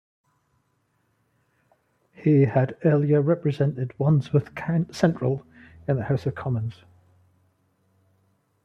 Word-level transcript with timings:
He 2.11 2.45
had 2.45 2.75
earlier 2.83 3.21
represented 3.21 3.93
Wandsworth 3.99 4.49
Central 4.91 5.45
in 5.87 5.95
the 5.97 6.05
House 6.05 6.25
of 6.25 6.33
Commons. 6.33 6.73